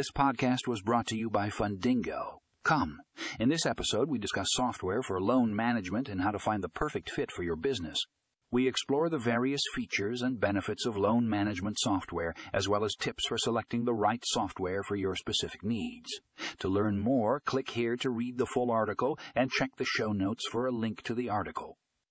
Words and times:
This 0.00 0.10
podcast 0.10 0.66
was 0.66 0.80
brought 0.80 1.06
to 1.08 1.14
you 1.14 1.28
by 1.28 1.50
Fundingo. 1.50 2.38
Come. 2.64 3.00
In 3.38 3.50
this 3.50 3.66
episode, 3.66 4.08
we 4.08 4.18
discuss 4.18 4.46
software 4.52 5.02
for 5.02 5.20
loan 5.20 5.54
management 5.54 6.08
and 6.08 6.22
how 6.22 6.30
to 6.30 6.38
find 6.38 6.64
the 6.64 6.70
perfect 6.70 7.10
fit 7.10 7.30
for 7.30 7.42
your 7.42 7.54
business. 7.54 7.98
We 8.50 8.66
explore 8.66 9.10
the 9.10 9.18
various 9.18 9.60
features 9.74 10.22
and 10.22 10.40
benefits 10.40 10.86
of 10.86 10.96
loan 10.96 11.28
management 11.28 11.76
software, 11.80 12.32
as 12.54 12.66
well 12.66 12.82
as 12.82 12.94
tips 12.98 13.26
for 13.28 13.36
selecting 13.36 13.84
the 13.84 13.92
right 13.92 14.22
software 14.24 14.82
for 14.82 14.96
your 14.96 15.16
specific 15.16 15.62
needs. 15.62 16.08
To 16.60 16.68
learn 16.70 16.98
more, 16.98 17.40
click 17.40 17.68
here 17.68 17.96
to 17.96 18.08
read 18.08 18.38
the 18.38 18.46
full 18.46 18.70
article 18.70 19.18
and 19.34 19.50
check 19.50 19.72
the 19.76 19.84
show 19.84 20.12
notes 20.12 20.44
for 20.50 20.64
a 20.64 20.72
link 20.72 21.02
to 21.02 21.14
the 21.14 21.28
article. 21.28 21.76